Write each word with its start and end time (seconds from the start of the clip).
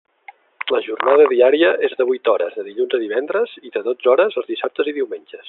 La 0.75 0.79
jornada 0.85 1.27
diària 1.33 1.69
és 1.89 1.93
de 1.99 2.07
vuit 2.13 2.31
hores 2.33 2.57
de 2.61 2.65
dilluns 2.71 2.97
a 2.99 3.01
divendres 3.05 3.55
i 3.71 3.75
de 3.77 3.85
dotze 3.91 4.13
hores 4.15 4.41
els 4.43 4.53
dissabtes 4.55 4.93
i 4.95 4.97
diumenges. 4.99 5.39